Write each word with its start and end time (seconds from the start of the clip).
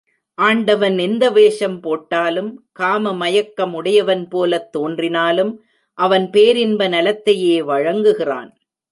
ஆண்டவன் 0.37 0.97
எந்த 0.97 1.29
வேஷம் 1.29 1.79
போட்டாலும், 1.79 2.69
காம 2.71 3.13
மயக்கம் 3.13 3.73
உடையவன் 3.73 4.27
போலத் 4.27 4.71
தோன்றினாலும், 4.71 5.63
அவன் 5.93 6.29
பேரின்ப 6.29 6.87
நலத்தையே 6.87 7.61
வழங்குகிறான். 7.61 8.51